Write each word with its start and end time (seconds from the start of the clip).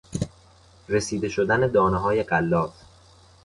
رسیده 0.89 1.29
شدن 1.29 1.67
دانههای 1.71 2.23
غلات 2.23 2.73